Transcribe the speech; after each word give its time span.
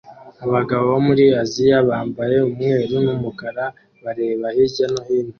Abagabo 0.45 0.83
bo 0.91 0.99
muri 1.07 1.25
Aziya 1.41 1.77
bambaye 1.89 2.35
umweru 2.49 2.95
n'umukara 3.05 3.65
bareba 4.03 4.45
hirya 4.55 4.85
no 4.91 5.01
hino 5.07 5.29